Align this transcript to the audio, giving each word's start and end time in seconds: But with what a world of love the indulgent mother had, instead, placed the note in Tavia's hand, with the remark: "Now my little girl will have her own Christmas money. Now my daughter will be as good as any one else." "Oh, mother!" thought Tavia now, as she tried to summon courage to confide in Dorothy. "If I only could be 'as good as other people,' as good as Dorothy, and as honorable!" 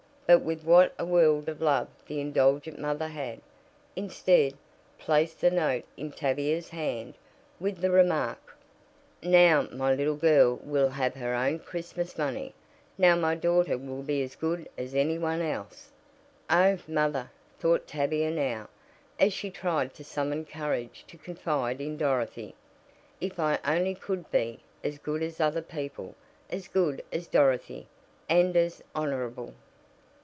But 0.27 0.43
with 0.43 0.63
what 0.63 0.93
a 0.97 1.03
world 1.05 1.49
of 1.49 1.61
love 1.61 1.89
the 2.07 2.21
indulgent 2.21 2.79
mother 2.79 3.09
had, 3.09 3.41
instead, 3.97 4.53
placed 4.97 5.41
the 5.41 5.51
note 5.51 5.83
in 5.97 6.13
Tavia's 6.13 6.69
hand, 6.69 7.15
with 7.59 7.81
the 7.81 7.91
remark: 7.91 8.55
"Now 9.21 9.63
my 9.73 9.93
little 9.93 10.15
girl 10.15 10.55
will 10.63 10.87
have 10.87 11.15
her 11.15 11.35
own 11.35 11.59
Christmas 11.59 12.17
money. 12.17 12.53
Now 12.97 13.17
my 13.17 13.35
daughter 13.35 13.77
will 13.77 14.03
be 14.03 14.23
as 14.23 14.37
good 14.37 14.69
as 14.77 14.95
any 14.95 15.17
one 15.19 15.41
else." 15.41 15.91
"Oh, 16.49 16.77
mother!" 16.87 17.29
thought 17.59 17.85
Tavia 17.85 18.31
now, 18.31 18.69
as 19.19 19.33
she 19.33 19.49
tried 19.51 19.93
to 19.95 20.03
summon 20.05 20.45
courage 20.45 21.03
to 21.09 21.17
confide 21.17 21.81
in 21.81 21.97
Dorothy. 21.97 22.55
"If 23.19 23.37
I 23.37 23.59
only 23.65 23.95
could 23.95 24.31
be 24.31 24.61
'as 24.81 24.97
good 24.97 25.23
as 25.23 25.41
other 25.41 25.61
people,' 25.61 26.15
as 26.49 26.69
good 26.69 27.03
as 27.11 27.27
Dorothy, 27.27 27.87
and 28.29 28.55
as 28.55 28.81
honorable!" 28.95 29.53